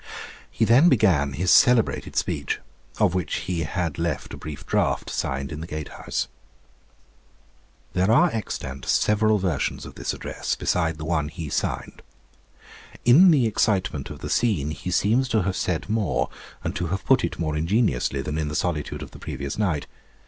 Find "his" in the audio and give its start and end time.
1.33-1.51